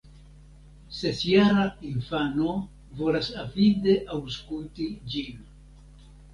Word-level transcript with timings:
Sesjara 0.99 1.65
infano 1.89 2.57
volas 3.03 3.31
avide 3.45 3.97
aŭskulti 4.19 4.91
ĝin. 5.15 5.49